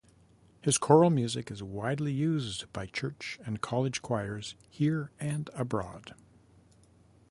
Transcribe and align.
His 0.63 0.79
choral 0.79 1.11
music 1.11 1.51
is 1.51 1.61
widely 1.61 2.11
used 2.11 2.73
by 2.73 2.87
church 2.87 3.37
and 3.45 3.61
college 3.61 4.01
choirs 4.01 4.55
here 4.67 5.11
and 5.19 5.47
abroad. 5.53 6.15